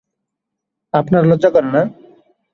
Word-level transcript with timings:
আপনার 0.93 1.23
লজ্জা 1.29 1.49
করে 1.55 1.69
না? 1.75 1.81